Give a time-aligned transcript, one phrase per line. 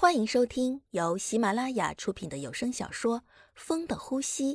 [0.00, 3.18] 欢迎收听由喜马拉雅出品的有声小说
[3.56, 4.54] 《风的呼吸》，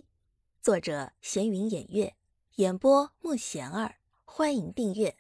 [0.62, 2.14] 作者闲云掩月，
[2.56, 3.96] 演播莫贤儿。
[4.24, 5.18] 欢迎订阅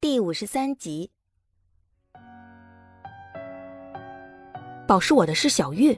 [0.00, 1.12] 第五十三集。
[4.88, 5.96] 保释我的是小玉，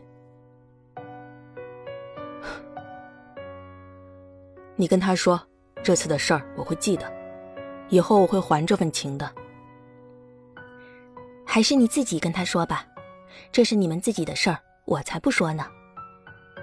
[4.76, 5.40] 你跟他说，
[5.82, 7.10] 这次的事儿我会记得，
[7.88, 9.34] 以后我会还这份情的。
[11.46, 12.86] 还是你自己跟他说吧。
[13.52, 15.66] 这是你们自己的事儿，我才不说呢。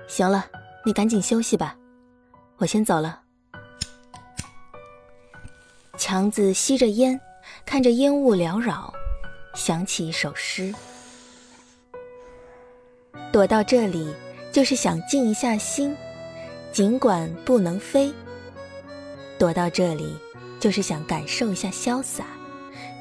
[0.08, 0.46] 行了，
[0.86, 1.76] 你赶紧休息吧，
[2.58, 3.22] 我先走了。
[5.98, 7.20] 强子吸着烟，
[7.66, 8.94] 看着烟雾缭绕，
[9.56, 10.74] 想起一首诗：
[13.32, 14.14] 躲到这里，
[14.52, 15.96] 就是想静一下心，
[16.72, 18.14] 尽管不能飞；
[19.40, 20.16] 躲到这里，
[20.59, 22.26] 就是想感受一下潇洒，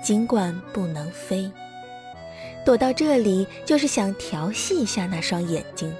[0.03, 1.51] 尽管不能飞。
[2.67, 5.95] 躲到这里，就是想调戏一下那双眼睛，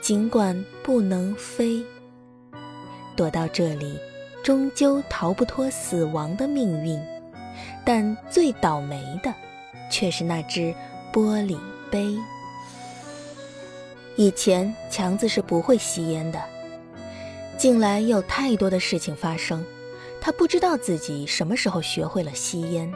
[0.00, 1.80] 尽管不能飞。
[3.14, 3.96] 躲到这里，
[4.42, 7.00] 终究逃不脱死亡的命运，
[7.84, 9.32] 但最倒霉的，
[9.88, 10.74] 却是那只
[11.12, 11.56] 玻璃
[11.88, 12.18] 杯。
[14.16, 16.42] 以前强子是不会吸烟的，
[17.56, 19.64] 近来有太多的事情发生，
[20.20, 22.92] 他不知道自己什么时候学会了吸烟。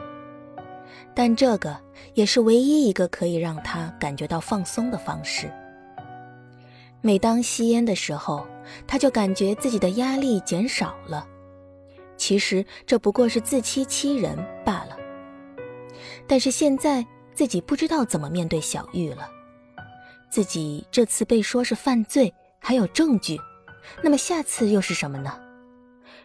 [1.13, 1.77] 但这个
[2.13, 5.51] 也是唯一一个可以让他感觉到放松的方式。
[7.01, 8.45] 每当吸烟的时候，
[8.85, 11.27] 他就感觉自己的压力减少了。
[12.17, 14.97] 其实这不过是自欺欺人罢了。
[16.27, 19.27] 但是现在自己不知道怎么面对小玉了。
[20.29, 23.39] 自己这次被说是犯罪，还有证据，
[24.03, 25.39] 那么下次又是什么呢？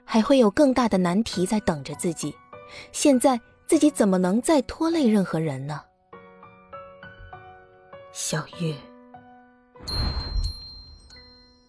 [0.04, 2.34] 还会有更大的难题在等着自己。
[2.92, 3.40] 现在。
[3.66, 5.82] 自己怎么能再拖累任何人呢？
[8.12, 8.74] 小玉，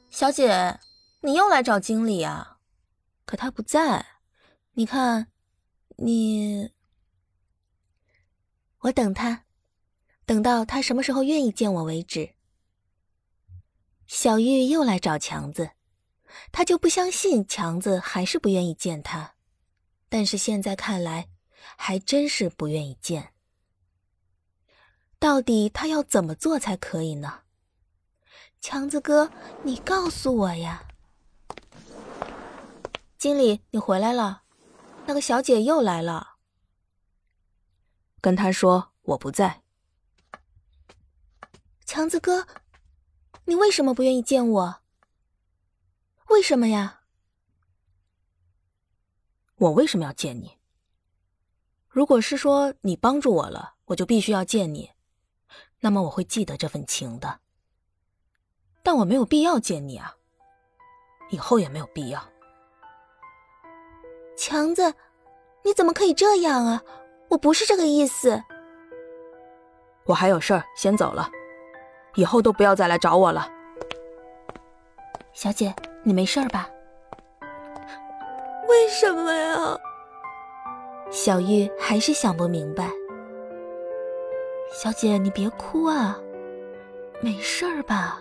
[0.10, 0.80] 小姐，
[1.22, 2.60] 你又来找经理啊？
[3.26, 4.06] 可他不在，
[4.74, 5.28] 你看，
[5.98, 6.72] 你，
[8.82, 9.44] 我等他，
[10.26, 12.36] 等到他什么时候愿意见我为止。
[14.06, 15.72] 小玉又来找强子，
[16.52, 19.34] 他就不相信强子还是不愿意见他，
[20.08, 21.30] 但是现在看来。
[21.76, 23.34] 还真是不愿意见。
[25.20, 27.42] 到底他要怎么做才可以呢？
[28.60, 29.32] 强子哥，
[29.64, 30.88] 你告诉我呀。
[33.18, 34.44] 经理，你回来了，
[35.06, 36.36] 那个小姐又来了。
[38.22, 39.64] 跟他说我不在。
[41.86, 42.48] 强子哥，
[43.46, 44.82] 你为什么不愿意见我？
[46.30, 47.02] 为什么呀？
[49.56, 50.57] 我为什么要见你？
[51.98, 54.92] 如果是说你帮助我了，我就必须要见你，
[55.80, 57.40] 那么我会记得这份情的。
[58.84, 60.14] 但我没有必要见你啊，
[61.32, 62.24] 以后也没有必要。
[64.38, 64.94] 强子，
[65.64, 66.84] 你怎么可以这样啊？
[67.30, 68.44] 我不是这个意思。
[70.06, 71.28] 我还有事儿，先走了，
[72.14, 73.50] 以后都不要再来找我了。
[75.34, 76.70] 小姐，你没事吧？
[78.70, 79.80] 为什么呀？
[81.20, 82.92] 小玉还是想不明白。
[84.72, 86.16] 小姐，你别哭啊，
[87.22, 88.20] 没事儿吧？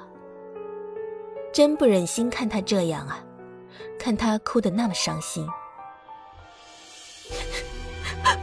[1.52, 3.22] 真不忍心看她这样啊，
[3.98, 5.46] 看她哭得那么伤心。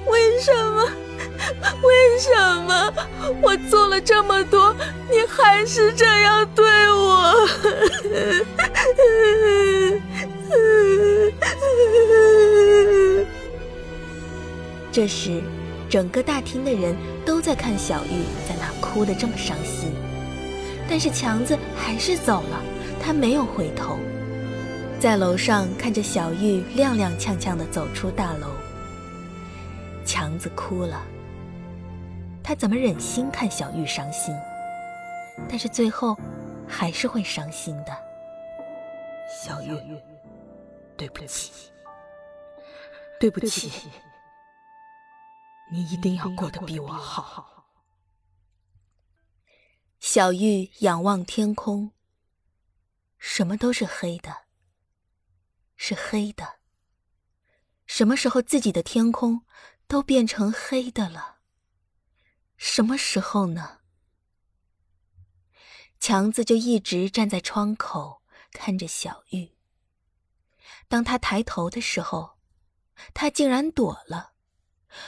[0.06, 0.84] 为什么？
[1.82, 2.32] 为什
[2.62, 2.94] 么？
[3.42, 4.72] 我做了这么多，
[5.10, 7.34] 你还是这样对我？
[14.94, 15.42] 这时，
[15.90, 16.96] 整个大厅的人
[17.26, 19.92] 都在看小玉在那哭得这么伤心，
[20.88, 22.62] 但是强子还是走了，
[23.02, 23.98] 他没有回头，
[25.00, 28.50] 在楼上看着小玉踉踉跄跄地走出大楼。
[30.06, 31.02] 强子哭了，
[32.44, 34.32] 他怎么忍心看小玉伤心？
[35.50, 36.16] 但是最后，
[36.68, 37.98] 还是会伤心的。
[39.42, 39.76] 小玉，
[40.96, 41.52] 对不起，
[43.20, 43.72] 对不起。
[45.72, 47.68] 你一定要过得比我好。
[50.00, 51.94] 小玉仰望天空，
[53.18, 54.46] 什么都是黑的，
[55.76, 56.60] 是黑的。
[57.86, 59.46] 什么时候自己的天空
[59.88, 61.38] 都变成黑的了？
[62.58, 63.80] 什么时候呢？
[66.00, 68.22] 强子就一直站在窗口
[68.52, 69.54] 看着小玉。
[70.90, 72.38] 当他抬头的时候，
[73.14, 74.33] 他竟然躲了。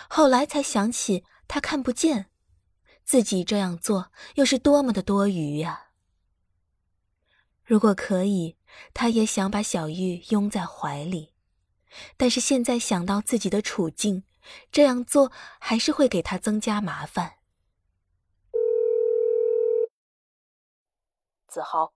[0.10, 2.32] 后来才想起他看不见，
[3.04, 5.92] 自己这样做又是多么的多余呀！
[7.64, 8.58] 如果可以，
[8.94, 11.34] 他也想把小玉拥在怀里，
[12.18, 14.24] 但是现在想到自己的处境，
[14.72, 17.38] 这样做还是会给他增加麻烦。
[21.48, 21.94] 子豪，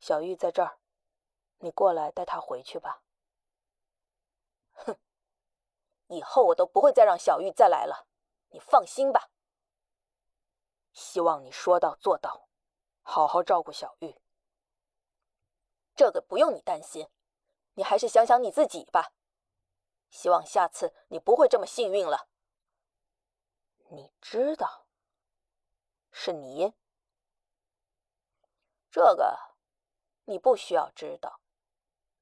[0.00, 0.78] 小玉在这儿，
[1.60, 3.02] 你过来带她回去吧。
[4.72, 4.96] 哼，
[6.16, 8.06] 以后我都不会再让小玉再来了，
[8.48, 9.28] 你放心吧。
[10.94, 12.48] 希望你说到做到，
[13.02, 14.18] 好好照顾小玉。
[15.94, 17.10] 这个不用你担心，
[17.74, 19.12] 你还是想想你自己吧。
[20.08, 22.28] 希望下次你不会这么幸运了。
[23.90, 24.86] 你知道，
[26.10, 26.72] 是你。
[28.90, 29.38] 这个，
[30.24, 31.40] 你不需要知道。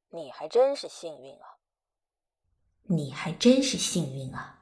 [0.09, 1.54] 你还真是幸运啊！
[2.97, 4.61] 你还真是幸运啊！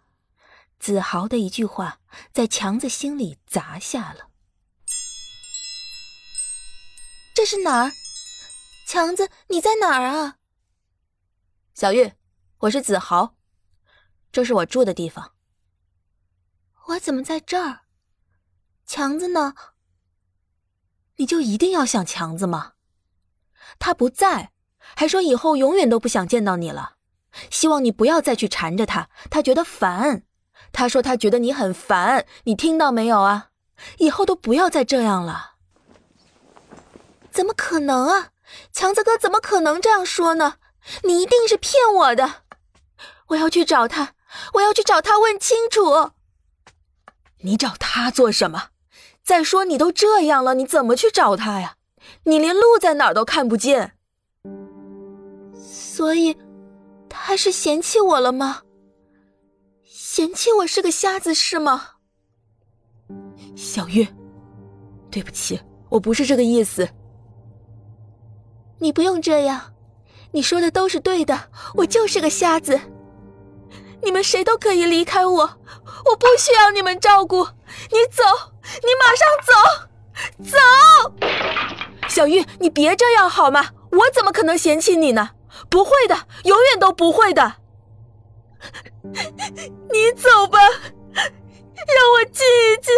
[0.78, 2.00] 子豪的一句话
[2.32, 4.28] 在强子心里砸下了。
[7.34, 7.92] 这是哪儿？
[8.86, 10.38] 强子，你在哪儿啊？
[11.74, 12.12] 小玉，
[12.58, 13.36] 我是子豪，
[14.30, 15.32] 这是我住的地方。
[16.86, 17.80] 我怎么在这儿？
[18.84, 19.54] 强子呢？
[21.16, 22.74] 你就一定要想强子吗？
[23.78, 26.96] 他不在，还说以后永远都不想见到你了，
[27.50, 30.24] 希望你不要再去缠着他，他觉得烦。
[30.72, 33.48] 他说他觉得你很烦，你听到没有啊？
[33.98, 35.52] 以后都不要再这样了。
[37.30, 38.28] 怎么可能啊？
[38.72, 40.56] 强子哥怎么可能这样说呢？
[41.04, 42.42] 你一定是骗我的！
[43.28, 44.14] 我要去找他，
[44.54, 46.10] 我要去找他问清楚。
[47.40, 48.68] 你找他做什么？
[49.24, 51.76] 再说你都这样了，你怎么去找他呀？
[52.24, 53.96] 你连路在哪儿都看不见。
[55.54, 56.36] 所以，
[57.24, 58.62] 他是嫌弃我了吗？
[59.84, 61.90] 嫌弃我是个瞎子是吗？
[63.54, 64.06] 小玉，
[65.08, 66.88] 对不起，我不是这个意思。
[68.80, 69.72] 你不用这样，
[70.32, 72.78] 你说的都是对的，我就是个瞎子。
[74.02, 77.44] 你们谁都可以离开我，我不需要你们照顾。
[77.44, 78.24] 你走，
[78.82, 80.58] 你马上走，走！
[82.08, 83.70] 小玉，你别这样好吗？
[83.92, 85.30] 我怎么可能嫌弃你呢？
[85.68, 86.14] 不会的，
[86.44, 87.54] 永远都不会的。
[89.02, 90.58] 你走吧，
[91.12, 92.92] 让我静一静。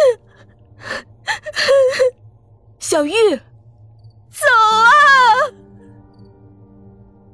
[2.79, 3.13] 小玉，
[4.31, 4.87] 走啊！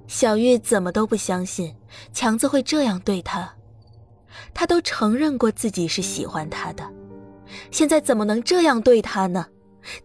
[0.06, 1.76] 小玉怎么都不相信
[2.12, 3.55] 强子会这样对她。
[4.55, 6.88] 他都承认过自己是喜欢他的，
[7.70, 9.46] 现在怎么能这样对他呢？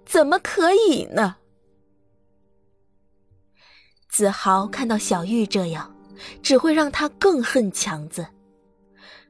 [0.05, 1.35] 怎么可以呢？
[4.15, 5.93] 子豪看到小玉这样，
[6.41, 8.27] 只会让他更恨强子。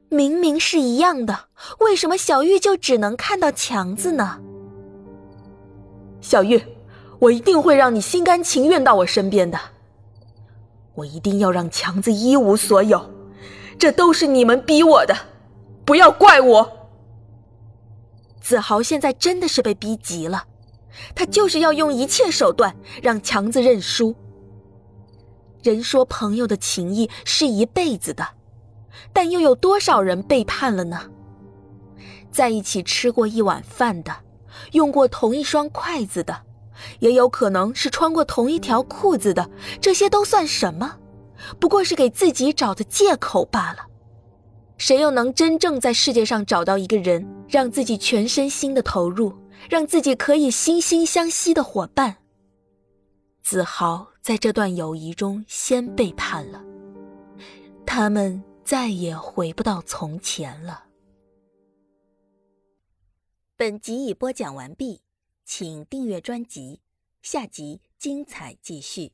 [0.08, 1.46] 明明是一样的，
[1.80, 4.38] 为什么小玉就只能看到强子呢？
[6.20, 6.62] 小玉，
[7.18, 9.58] 我一定会让你心甘情愿到我身边的。
[10.94, 13.12] 我一定要让强子一无所有。
[13.76, 15.16] 这都是你们逼我的，
[15.84, 16.90] 不要怪我。
[18.40, 20.44] 子豪现在真的是被逼急了，
[21.12, 24.14] 他就是要用一切手段让强子认输。
[25.66, 28.24] 人说朋友的情谊是一辈子的，
[29.12, 31.10] 但又有多少人背叛了呢？
[32.30, 34.14] 在一起吃过一碗饭的，
[34.72, 36.42] 用过同一双筷子的，
[37.00, 40.98] 也有可能是穿过同一条裤子的，这些都算什么？
[41.58, 43.86] 不过是给自己找的借口罢了。
[44.78, 49.32] 谁又能真正在世界上找到一个人，让自己全身心的投入，
[49.68, 52.16] 让自己可以惺惺相惜的伙伴？
[53.46, 56.64] 子豪在这段友谊中先背叛了，
[57.86, 60.86] 他们再也回不到从前了。
[63.56, 65.00] 本集已播讲完毕，
[65.44, 66.80] 请订阅专辑，
[67.22, 69.12] 下集精彩继续。